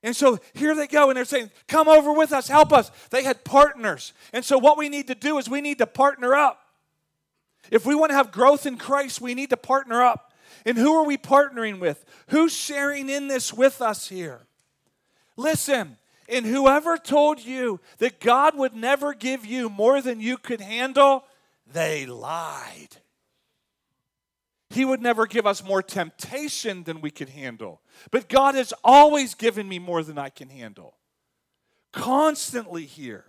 [0.04, 2.92] And so here they go, and they're saying, Come over with us, help us.
[3.10, 4.14] They had partners.
[4.34, 6.60] And so what we need to do is we need to partner up.
[7.72, 10.34] If we want to have growth in Christ, we need to partner up.
[10.66, 12.06] And who are we partnering with?
[12.30, 14.42] Who's sharing in this with us here?
[15.36, 20.62] Listen, and whoever told you that God would never give you more than you could
[20.62, 21.24] handle,
[21.72, 22.98] they lied.
[24.70, 27.82] He would never give us more temptation than we could handle.
[28.12, 30.98] But God has always given me more than I can handle.
[31.94, 33.26] Constantly here.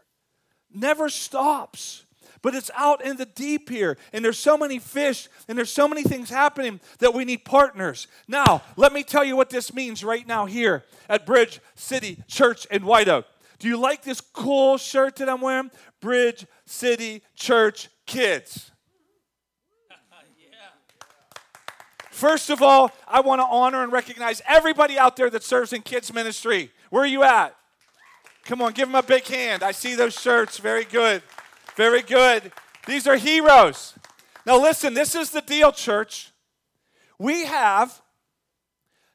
[0.74, 2.04] Never stops.
[2.42, 3.96] But it's out in the deep here.
[4.12, 8.06] And there's so many fish and there's so many things happening that we need partners.
[8.26, 12.66] Now, let me tell you what this means right now here at Bridge City Church
[12.66, 13.26] in White Oak.
[13.58, 15.70] Do you like this cool shirt that I'm wearing?
[16.00, 18.70] Bridge City Church Kids.
[22.10, 25.82] First of all, I want to honor and recognize everybody out there that serves in
[25.82, 26.70] kids ministry.
[26.90, 27.54] Where are you at?
[28.44, 29.62] Come on, give them a big hand.
[29.62, 30.58] I see those shirts.
[30.58, 31.22] Very good.
[31.78, 32.50] Very good.
[32.88, 33.94] These are heroes.
[34.44, 36.32] Now, listen, this is the deal, church.
[37.20, 38.02] We have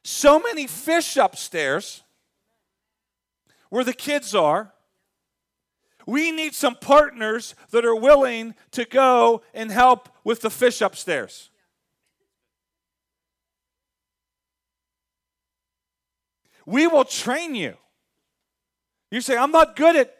[0.02, 2.02] so many fish upstairs
[3.68, 4.72] where the kids are.
[6.06, 11.50] We need some partners that are willing to go and help with the fish upstairs.
[16.64, 17.74] We will train you.
[19.10, 20.16] You say, I'm not good at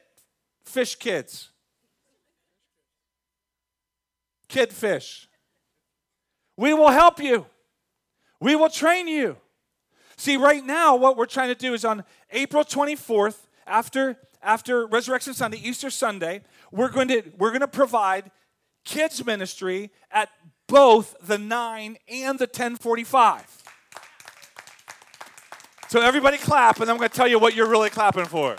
[0.66, 1.48] fish kids.
[4.48, 5.28] Kid fish.
[6.56, 7.46] We will help you.
[8.40, 9.36] We will train you.
[10.16, 15.34] See, right now, what we're trying to do is on April 24th, after, after Resurrection
[15.34, 18.30] Sunday, Easter Sunday, we're going to we're going to provide
[18.84, 20.28] kids ministry at
[20.68, 23.62] both the 9 and the 1045.
[25.88, 28.56] So everybody clap, and I'm going to tell you what you're really clapping for.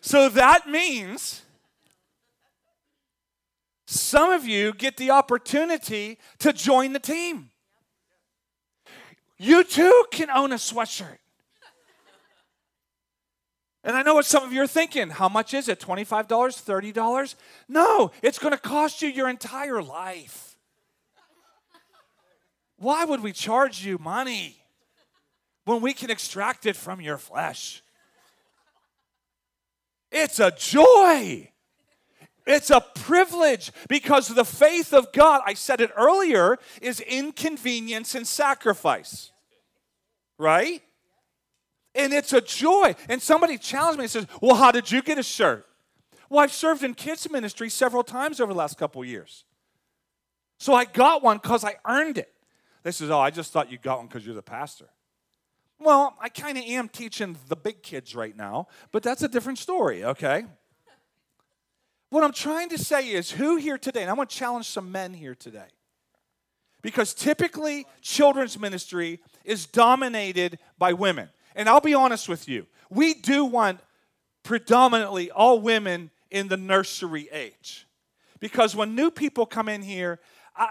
[0.00, 1.42] So that means
[3.86, 7.50] some of you get the opportunity to join the team.
[9.38, 11.18] You too can own a sweatshirt.
[13.84, 15.10] And I know what some of you are thinking.
[15.10, 15.78] How much is it?
[15.78, 16.26] $25?
[16.26, 17.34] $30?
[17.68, 20.56] No, it's going to cost you your entire life.
[22.78, 24.56] Why would we charge you money?
[25.66, 27.82] when we can extract it from your flesh.
[30.10, 31.50] It's a joy.
[32.46, 38.26] It's a privilege because the faith of God, I said it earlier, is inconvenience and
[38.26, 39.32] sacrifice.
[40.38, 40.82] Right?
[41.94, 42.94] And it's a joy.
[43.08, 45.66] And somebody challenged me and says, Well, how did you get a shirt?
[46.28, 49.44] Well, I've served in kids' ministry several times over the last couple years.
[50.58, 52.32] So I got one because I earned it.
[52.84, 54.88] They says, Oh, I just thought you got one because you're the pastor.
[55.80, 59.58] Well, I kind of am teaching the big kids right now, but that's a different
[59.58, 60.44] story, okay?
[62.10, 64.92] What I'm trying to say is who here today, and I want to challenge some
[64.92, 65.68] men here today,
[66.82, 71.28] because typically children's ministry is dominated by women.
[71.54, 73.80] And I'll be honest with you, we do want
[74.42, 77.86] predominantly all women in the nursery age.
[78.38, 80.20] Because when new people come in here,
[80.54, 80.70] I,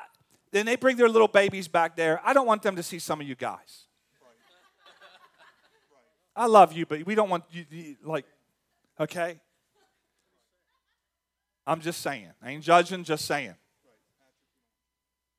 [0.52, 3.20] then they bring their little babies back there, I don't want them to see some
[3.20, 3.84] of you guys.
[6.36, 8.26] I love you, but we don't want you, like,
[9.00, 9.40] okay?
[11.68, 12.32] I'm just saying.
[12.42, 13.56] I ain't judging, just saying.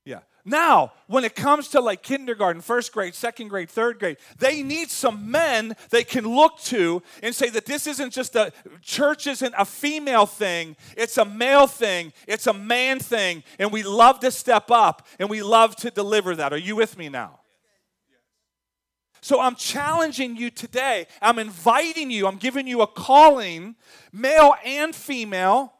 [0.04, 0.20] Yeah.
[0.44, 4.88] Now, when it comes to like kindergarten, first grade, second grade, third grade, they need
[4.88, 9.54] some men they can look to and say that this isn't just a church isn't
[9.58, 14.30] a female thing, it's a male thing, it's a man thing, and we love to
[14.30, 16.52] step up and we love to deliver that.
[16.52, 17.40] Are you with me now?
[19.20, 21.08] So I'm challenging you today.
[21.20, 22.28] I'm inviting you.
[22.28, 23.74] I'm giving you a calling,
[24.12, 25.72] male and female.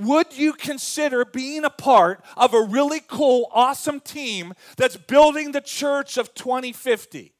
[0.00, 5.60] Would you consider being a part of a really cool, awesome team that's building the
[5.60, 7.34] church of 2050?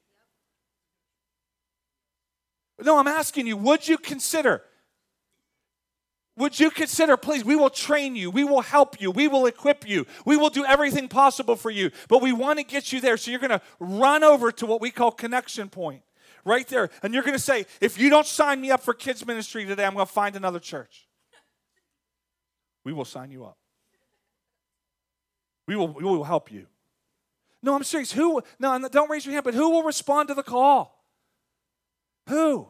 [2.83, 4.61] No, I'm asking you, would you consider?
[6.37, 9.87] Would you consider, please, we will train you, we will help you, we will equip
[9.87, 13.17] you, we will do everything possible for you, but we want to get you there.
[13.17, 16.03] So you're going to run over to what we call connection point
[16.45, 16.89] right there.
[17.03, 19.85] And you're going to say, if you don't sign me up for kids' ministry today,
[19.85, 21.07] I'm going to find another church.
[22.83, 23.57] We will sign you up.
[25.67, 26.67] We will, we will help you.
[27.63, 28.11] No, I'm serious.
[28.11, 31.05] Who, no, don't raise your hand, but who will respond to the call?
[32.27, 32.67] Who?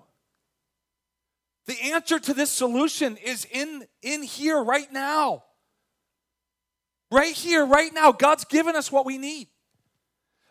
[1.65, 5.43] The answer to this solution is in, in here right now.
[7.11, 8.11] Right here, right now.
[8.11, 9.47] God's given us what we need.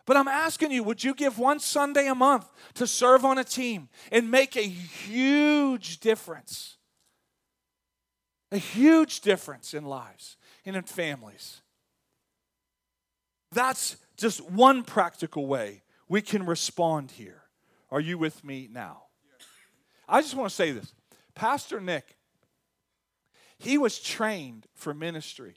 [0.05, 3.43] But I'm asking you, would you give one Sunday a month to serve on a
[3.43, 6.77] team and make a huge difference?
[8.51, 11.61] A huge difference in lives and in families.
[13.51, 17.43] That's just one practical way we can respond here.
[17.89, 19.03] Are you with me now?
[20.07, 20.93] I just want to say this
[21.35, 22.17] Pastor Nick,
[23.57, 25.55] he was trained for ministry.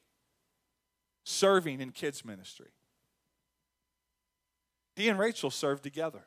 [1.25, 2.71] serving in kids' ministry.
[4.95, 6.27] He and Rachel served together.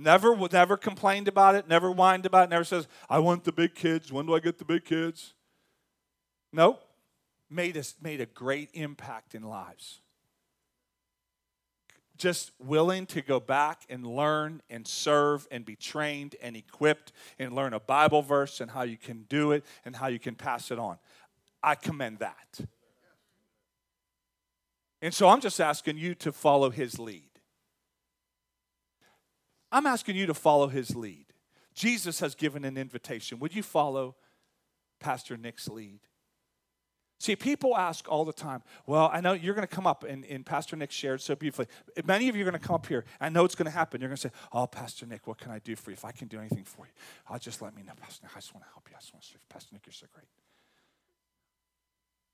[0.00, 3.74] Never, never complained about it, never whined about it, never says, I want the big
[3.74, 4.10] kids.
[4.10, 5.34] When do I get the big kids?
[6.54, 6.82] Nope.
[7.50, 10.00] Made, us, made a great impact in lives.
[12.16, 17.52] Just willing to go back and learn and serve and be trained and equipped and
[17.52, 20.70] learn a Bible verse and how you can do it and how you can pass
[20.70, 20.96] it on.
[21.62, 22.60] I commend that.
[25.02, 27.29] And so I'm just asking you to follow his lead.
[29.72, 31.26] I'm asking you to follow his lead.
[31.74, 33.38] Jesus has given an invitation.
[33.38, 34.16] Would you follow
[34.98, 36.00] Pastor Nick's lead?
[37.20, 40.24] See, people ask all the time, well, I know you're going to come up, and,
[40.24, 41.66] and Pastor Nick shared so beautifully.
[42.06, 43.04] Many of you are going to come up here.
[43.20, 44.00] I know it's going to happen.
[44.00, 45.94] You're going to say, oh, Pastor Nick, what can I do for you?
[45.94, 46.92] If I can do anything for you,
[47.28, 47.92] I'll just let me know.
[48.00, 48.96] Pastor Nick, I just want to help you.
[48.96, 49.48] I just want to serve.
[49.50, 50.28] Pastor Nick, you're so great.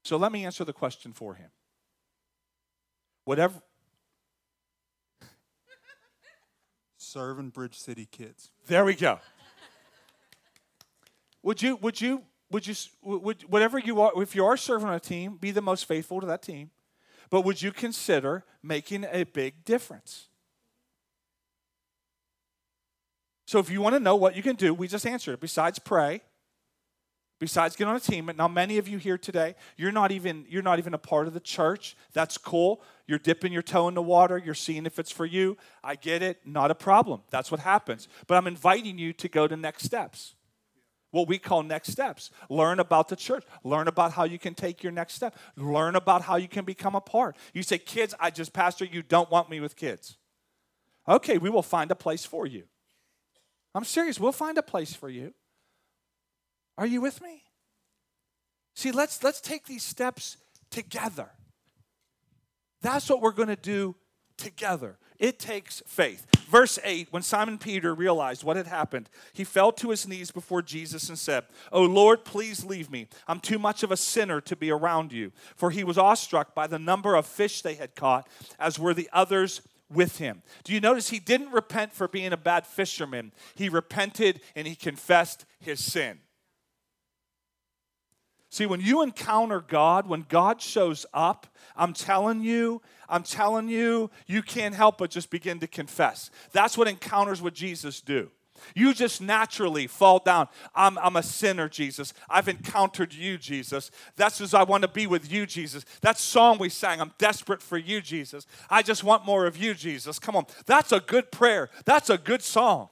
[0.05, 1.51] So let me answer the question for him.
[3.25, 3.61] Whatever.
[7.07, 8.51] Serving Bridge City kids.
[8.67, 9.21] There we go.
[11.43, 14.99] Would you, would you, would you, would, whatever you are, if you are serving a
[14.99, 16.71] team, be the most faithful to that team.
[17.31, 20.27] But would you consider making a big difference?
[23.47, 25.41] So if you want to know what you can do, we just answered it.
[25.41, 26.23] Besides pray,
[27.39, 28.31] besides get on a team.
[28.37, 31.35] Now many of you here today you're not even you're not even a part of
[31.35, 31.97] the church.
[32.13, 32.83] That's cool.
[33.07, 34.39] You're dipping your toe in the water.
[34.39, 35.57] You're seeing if it's for you.
[35.83, 36.41] I get it.
[36.45, 37.23] Not a problem.
[37.31, 38.09] That's what happens.
[38.27, 40.35] But i'm inviting you to go to next steps.
[41.11, 42.31] What we call next steps.
[42.51, 43.45] Learn about the church.
[43.65, 45.37] Learn about how you can take your next step.
[45.57, 47.37] Learn about how you can become a part.
[47.55, 50.17] You say kids i just pastor you don't want me with kids.
[51.09, 52.65] Okay we will find a place for you.
[53.75, 54.19] I'm serious.
[54.19, 55.35] We'll find a place for you
[56.79, 57.43] are you with me?
[58.75, 60.37] See, let's let's take these steps
[60.71, 61.31] together.
[62.83, 63.97] That's what we're going to do
[64.37, 64.99] together.
[65.19, 66.27] It takes faith.
[66.51, 70.63] Verse 8 When Simon Peter realized what had happened, he fell to his knees before
[70.63, 73.09] Jesus and said, Oh Lord, please leave me.
[73.27, 75.33] I'm too much of a sinner to be around you.
[75.57, 79.09] For he was awestruck by the number of fish they had caught, as were the
[79.13, 80.43] others with him.
[80.65, 83.33] Do you notice he didn't repent for being a bad fisherman?
[83.55, 86.19] He repented and he confessed his sin.
[88.57, 94.11] See, when you encounter God, when God shows up, I'm telling you, I'm telling you,
[94.27, 96.31] you can't help but just begin to confess.
[96.53, 98.31] That's what encounters with Jesus do.
[98.75, 100.49] You just naturally fall down.
[100.75, 102.15] I'm, I'm a sinner, Jesus.
[102.31, 103.91] I've encountered you, Jesus.
[104.17, 105.85] That's as I want to be with you, Jesus.
[106.01, 108.47] That song we sang, I'm desperate for you, Jesus.
[108.71, 110.19] I just want more of you, Jesus.
[110.19, 110.47] Come on.
[110.65, 111.69] That's a good prayer.
[111.85, 112.89] That's a good song.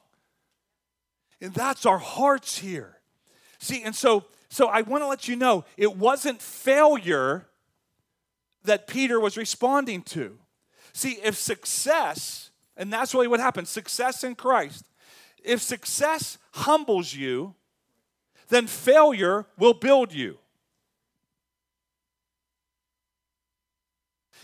[1.41, 2.99] And that's our hearts here.
[3.61, 7.49] See, and so so I want to let you know it wasn't failure
[8.63, 10.39] that Peter was responding to.
[10.93, 14.85] See, if success, and that's really what happens success in Christ,
[15.43, 17.57] if success humbles you,
[18.49, 20.39] then failure will build you.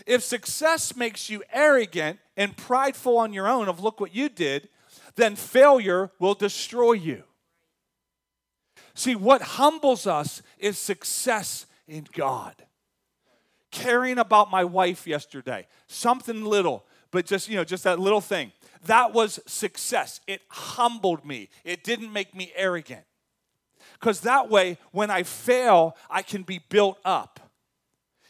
[0.05, 4.67] If success makes you arrogant and prideful on your own, of look what you did,
[5.15, 7.23] then failure will destroy you.
[8.93, 12.55] See, what humbles us is success in God.
[13.71, 18.51] Caring about my wife yesterday, something little, but just, you know, just that little thing.
[18.85, 20.19] That was success.
[20.27, 23.05] It humbled me, it didn't make me arrogant.
[23.93, 27.39] Because that way, when I fail, I can be built up.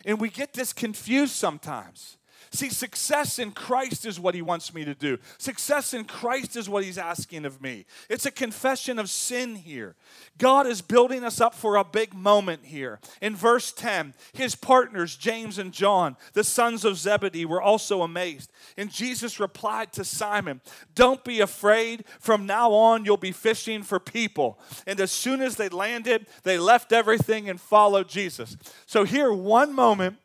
[0.06, 2.18] And we get this confused sometimes.
[2.54, 5.20] See, success in Christ is what he wants me to do.
[5.38, 7.86] Success in Christ is what he's asking of me.
[8.10, 9.96] It's a confession of sin here.
[10.38, 13.00] God is building us up for a big moment here.
[13.22, 18.52] In verse 10, his partners, James and John, the sons of Zebedee, were also amazed.
[18.76, 20.60] And Jesus replied to Simon,
[20.94, 22.04] Don't be afraid.
[22.20, 24.60] From now on, you'll be fishing for people.
[24.86, 28.58] And as soon as they landed, they left everything and followed Jesus.
[28.86, 30.18] So, here, one moment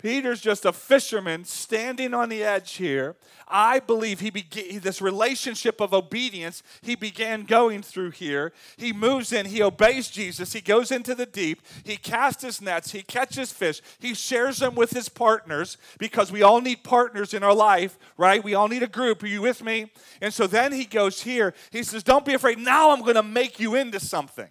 [0.00, 3.16] Peter's just a fisherman standing on the edge here.
[3.46, 8.52] I believe he began this relationship of obedience he began going through here.
[8.76, 12.92] He moves in, he obeys Jesus, he goes into the deep, he casts his nets,
[12.92, 17.42] he catches fish, he shares them with his partners because we all need partners in
[17.42, 18.42] our life, right?
[18.42, 19.22] We all need a group.
[19.22, 19.92] Are you with me?
[20.22, 21.52] And so then he goes here.
[21.70, 22.58] He says, Don't be afraid.
[22.58, 24.48] Now I'm going to make you into something.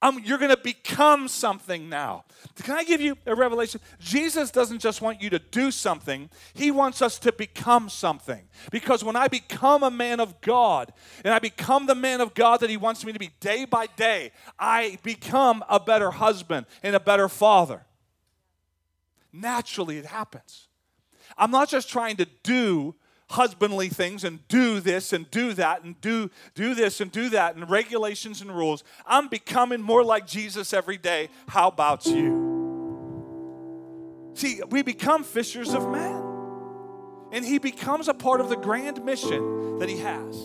[0.00, 2.24] Um, you're going to become something now.
[2.62, 3.80] Can I give you a revelation?
[3.98, 8.48] Jesus doesn't just want you to do something, He wants us to become something.
[8.70, 10.92] Because when I become a man of God
[11.24, 13.86] and I become the man of God that He wants me to be day by
[13.96, 17.84] day, I become a better husband and a better father.
[19.32, 20.68] Naturally, it happens.
[21.36, 22.94] I'm not just trying to do
[23.30, 27.56] husbandly things and do this and do that and do do this and do that
[27.56, 28.84] and regulations and rules.
[29.06, 31.28] I'm becoming more like Jesus every day.
[31.46, 32.48] How about you?
[34.34, 36.22] See, we become fishers of men.
[37.32, 40.36] And he becomes a part of the grand mission that he has.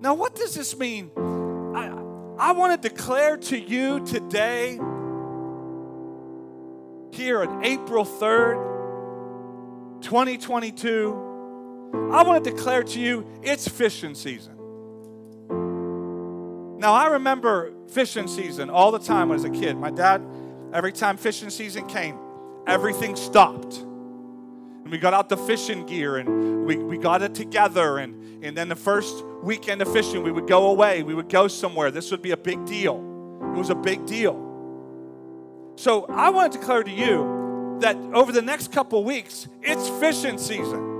[0.00, 1.10] Now, what does this mean?
[1.16, 1.86] I,
[2.38, 4.78] I want to declare to you today,
[7.12, 11.33] here on April 3rd, 2022,
[12.12, 14.54] I want to declare to you it's fishing season.
[16.78, 19.76] Now, I remember fishing season all the time as a kid.
[19.76, 20.22] My dad,
[20.72, 22.18] every time fishing season came,
[22.66, 23.76] everything stopped.
[23.76, 27.98] And we got out the fishing gear and we, we got it together.
[27.98, 31.48] And, and then the first weekend of fishing, we would go away, we would go
[31.48, 31.90] somewhere.
[31.90, 32.96] This would be a big deal.
[33.54, 34.34] It was a big deal.
[35.76, 40.38] So I want to declare to you that over the next couple weeks, it's fishing
[40.38, 40.93] season.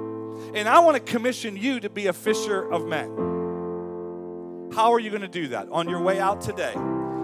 [0.54, 3.10] And I want to commission you to be a fisher of men.
[4.72, 5.68] How are you going to do that?
[5.70, 6.74] On your way out today,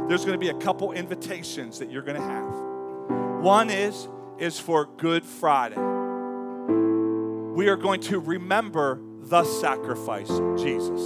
[0.08, 3.42] there's going to be a couple invitations that you're going to have.
[3.42, 4.08] One is
[4.38, 5.76] is for Good Friday.
[7.54, 10.28] We are going to remember the sacrifice,
[10.60, 11.00] Jesus.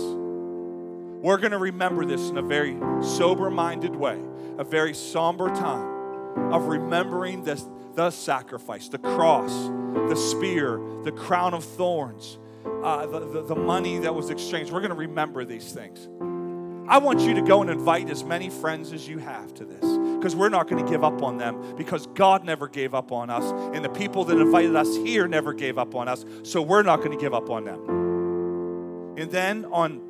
[1.24, 4.18] We're going to remember this in a very sober minded way,
[4.56, 7.64] a very somber time of remembering this,
[7.94, 9.52] the sacrifice, the cross,
[10.08, 12.38] the spear, the crown of thorns,
[12.82, 14.72] uh, the, the, the money that was exchanged.
[14.72, 16.08] We're going to remember these things.
[16.86, 19.80] I want you to go and invite as many friends as you have to this
[20.18, 23.30] because we're not going to give up on them because God never gave up on
[23.30, 26.82] us and the people that invited us here never gave up on us so we're
[26.82, 30.00] not going to give up on them and then on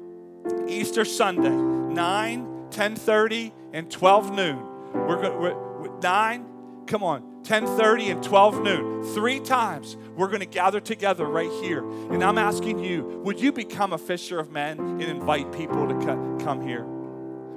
[0.68, 4.58] Easter Sunday 9 10:30 and 12 noon
[4.94, 6.46] we're going 9
[6.86, 9.04] come on 10:30 and 12 noon.
[9.14, 11.84] Three times we're going to gather together right here.
[12.10, 16.38] And I'm asking you, would you become a fisher of men and invite people to
[16.42, 16.86] come here?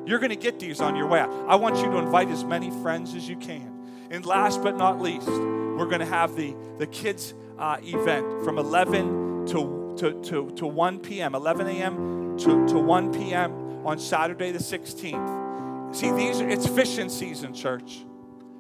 [0.06, 1.20] You're going to get these on your way.
[1.20, 3.74] I want you to invite as many friends as you can.
[4.10, 8.58] And last but not least, we're going to have the, the kids uh, event from
[8.58, 12.38] 11 to, to, to, to 1 p.m., 11 a.m.
[12.38, 13.86] To, to 1 p.m.
[13.86, 15.96] on Saturday the 16th.
[15.96, 18.06] See, these it's fishing season, church.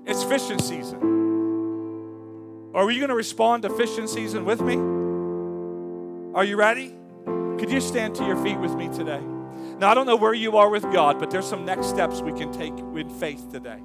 [0.07, 1.17] It's fishing season.
[2.73, 4.75] Are you going to respond to fishing season with me?
[6.33, 6.95] Are you ready?
[7.25, 9.19] Could you stand to your feet with me today?
[9.79, 12.31] Now, I don't know where you are with God, but there's some next steps we
[12.31, 13.79] can take in faith today.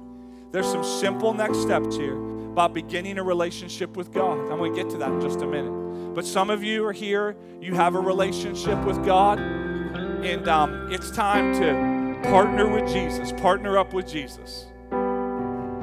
[0.51, 4.39] There's some simple next steps here about beginning a relationship with God.
[4.39, 6.13] I'm going to get to that in just a minute.
[6.15, 11.11] But some of you are here, you have a relationship with God, and um, it's
[11.11, 14.67] time to partner with Jesus, partner up with Jesus.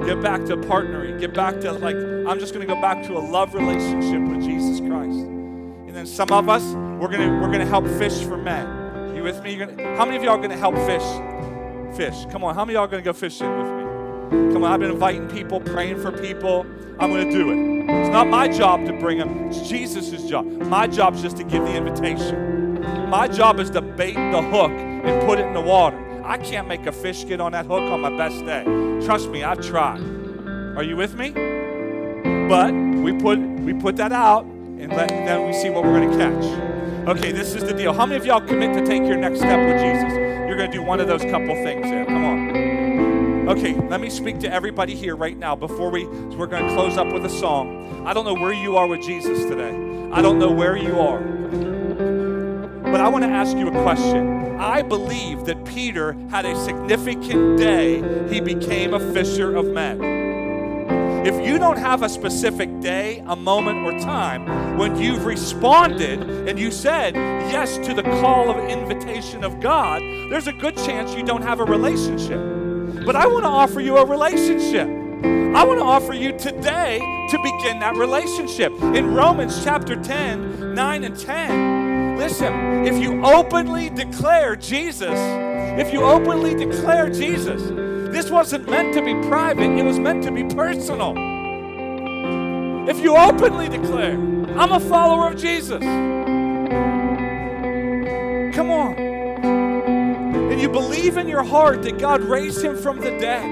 [0.05, 1.19] Get back to partnering.
[1.19, 4.43] Get back to, like, I'm just going to go back to a love relationship with
[4.43, 5.19] Jesus Christ.
[5.19, 9.15] And then some of us, we're going to we're gonna help fish for men.
[9.15, 9.57] You with me?
[9.57, 11.95] Gonna, how many of y'all going to help fish?
[11.95, 12.25] Fish.
[12.31, 12.55] Come on.
[12.55, 14.53] How many of y'all going to go fishing with me?
[14.53, 14.71] Come on.
[14.71, 16.65] I've been inviting people, praying for people.
[16.99, 17.71] I'm going to do it.
[17.89, 20.45] It's not my job to bring them, it's Jesus' job.
[20.45, 22.81] My job is just to give the invitation.
[23.09, 25.97] My job is to bait the hook and put it in the water.
[26.23, 28.63] I can't make a fish get on that hook on my best day.
[29.05, 29.99] Trust me, I've tried.
[30.77, 31.31] Are you with me?
[32.47, 36.11] But we put we put that out and let, then we see what we're going
[36.11, 37.17] to catch.
[37.17, 37.93] Okay, this is the deal.
[37.93, 40.13] How many of y'all commit to take your next step with Jesus?
[40.47, 42.05] You're going to do one of those couple things there.
[42.05, 43.49] Come on.
[43.49, 46.97] Okay, let me speak to everybody here right now before we we're going to close
[46.97, 48.05] up with a song.
[48.05, 49.75] I don't know where you are with Jesus today.
[50.11, 51.21] I don't know where you are.
[52.83, 54.40] But I want to ask you a question.
[54.61, 59.99] I believe that Peter had a significant day he became a fisher of men.
[61.25, 66.59] If you don't have a specific day, a moment, or time when you've responded and
[66.59, 69.99] you said yes to the call of invitation of God,
[70.29, 72.39] there's a good chance you don't have a relationship.
[73.03, 74.87] But I want to offer you a relationship.
[74.87, 76.99] I want to offer you today
[77.29, 78.71] to begin that relationship.
[78.81, 81.70] In Romans chapter 10, 9 and 10,
[82.21, 85.17] Listen, if you openly declare Jesus,
[85.79, 87.63] if you openly declare Jesus,
[88.13, 91.15] this wasn't meant to be private, it was meant to be personal.
[92.87, 94.13] If you openly declare,
[94.55, 95.81] I'm a follower of Jesus,
[98.55, 98.93] come on.
[100.51, 103.43] And you believe in your heart that God raised him from the dead.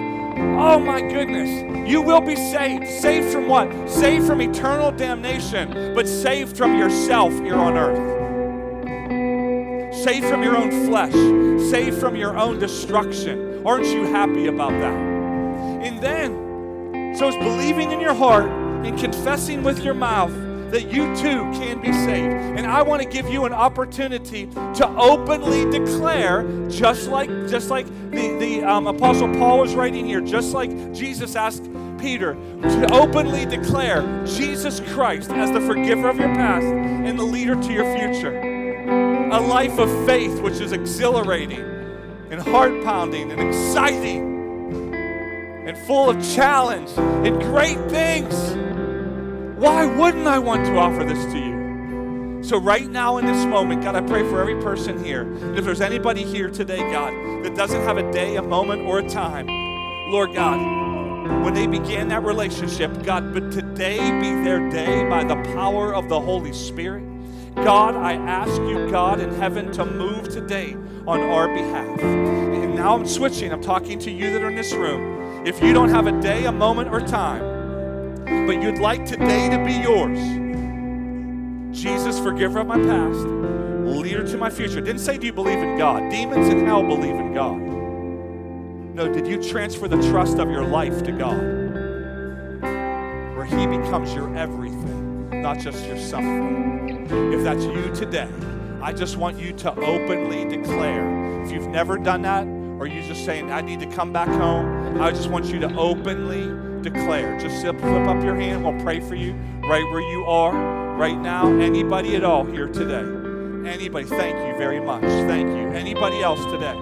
[0.60, 1.90] Oh my goodness.
[1.90, 2.88] You will be saved.
[2.88, 3.90] Saved from what?
[3.90, 8.19] Saved from eternal damnation, but saved from yourself here on earth
[10.04, 11.14] saved from your own flesh,
[11.70, 13.66] saved from your own destruction.
[13.66, 14.94] Aren't you happy about that?
[15.84, 18.50] And then, so it's believing in your heart
[18.86, 20.32] and confessing with your mouth
[20.72, 22.34] that you too can be saved.
[22.34, 27.88] And I want to give you an opportunity to openly declare, just like just like
[28.12, 31.64] the, the um, Apostle Paul was writing here, just like Jesus asked
[32.00, 37.56] Peter to openly declare Jesus Christ as the forgiver of your past and the leader
[37.56, 38.49] to your future.
[39.32, 41.60] A life of faith, which is exhilarating
[42.32, 44.94] and heart pounding and exciting
[45.68, 48.34] and full of challenge and great things.
[49.60, 52.44] Why wouldn't I want to offer this to you?
[52.44, 55.32] So, right now in this moment, God, I pray for every person here.
[55.56, 57.14] If there's anybody here today, God,
[57.44, 59.46] that doesn't have a day, a moment, or a time,
[60.10, 60.58] Lord God,
[61.44, 66.10] when they began that relationship, God, but today be their day by the power of
[66.10, 67.04] the Holy Spirit.
[67.56, 70.74] God, I ask you, God in heaven, to move today
[71.08, 72.00] on our behalf.
[72.00, 73.52] And now I'm switching.
[73.52, 75.46] I'm talking to you that are in this room.
[75.46, 79.64] If you don't have a day, a moment, or time, but you'd like today to
[79.64, 80.20] be yours.
[81.72, 84.82] Jesus, forgiver of my past, leader to my future.
[84.82, 86.10] Didn't say, Do you believe in God?
[86.12, 87.58] Demons in hell believe in God.
[88.96, 91.40] No, did you transfer the trust of your life to God?
[93.36, 94.89] Where He becomes your everything,
[95.40, 97.08] not just your something.
[97.34, 98.30] If that's you today,
[98.82, 101.44] I just want you to openly declare.
[101.44, 102.46] If you've never done that,
[102.80, 105.76] or you just saying, I need to come back home, I just want you to
[105.76, 107.38] openly declare.
[107.40, 108.64] Just flip up your hand.
[108.64, 109.34] We'll pray for you
[109.64, 111.48] right where you are right now.
[111.60, 113.04] Anybody at all here today?
[113.70, 114.06] Anybody?
[114.06, 115.02] Thank you very much.
[115.02, 115.68] Thank you.
[115.70, 116.76] Anybody else today?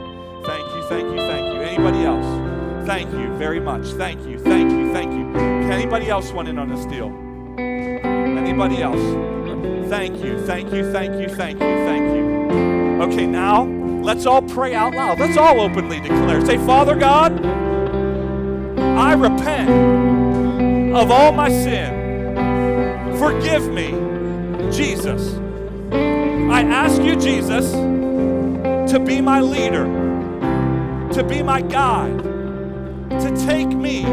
[0.46, 1.62] Thank you, thank you, thank you.
[1.62, 2.88] Anybody else?
[2.88, 3.86] Thank you very much.
[3.88, 5.36] Thank you, thank you, thank you.
[5.72, 7.27] Anybody else want in on this deal?
[8.48, 9.90] Anybody else?
[9.90, 13.02] Thank you, thank you, thank you, thank you, thank you.
[13.04, 13.66] Okay, now
[14.02, 15.20] let's all pray out loud.
[15.20, 16.40] Let's all openly declare.
[16.46, 17.46] Say, Father God,
[18.80, 19.70] I repent
[20.96, 23.18] of all my sin.
[23.20, 23.92] Forgive me,
[24.72, 25.36] Jesus.
[25.92, 29.84] I ask you, Jesus, to be my leader,
[31.12, 32.24] to be my guide,
[33.10, 34.06] to take me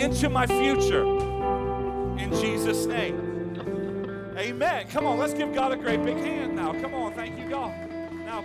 [0.00, 1.27] into my future.
[2.18, 4.34] In Jesus' name.
[4.36, 4.86] Amen.
[4.88, 6.72] Come on, let's give God a great big hand now.
[6.80, 7.72] Come on, thank you, God.
[8.24, 8.44] Now,